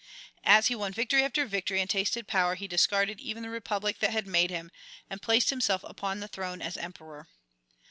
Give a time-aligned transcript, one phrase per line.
[0.45, 4.09] As he won victory after victory and tasted power he discarded even the Republic that
[4.09, 4.71] had made him,
[5.11, 7.27] and placed himself upon the throne as Emperor.